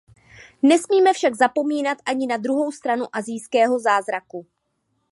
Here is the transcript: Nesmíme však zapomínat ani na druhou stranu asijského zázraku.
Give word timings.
Nesmíme 0.61 1.13
však 1.13 1.35
zapomínat 1.35 1.97
ani 2.05 2.27
na 2.27 2.37
druhou 2.37 2.71
stranu 2.71 3.05
asijského 3.15 3.79
zázraku. 3.79 4.47